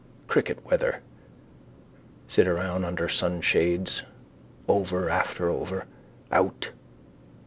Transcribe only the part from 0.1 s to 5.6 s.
Cricket weather. Sit around under sunshades. Over after